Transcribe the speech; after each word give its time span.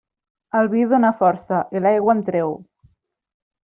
El 0.59 0.69
vi 0.71 0.81
dóna 0.93 1.13
força 1.21 1.61
i 1.79 1.85
l'aigua 1.87 2.19
en 2.19 2.27
treu. 2.33 2.61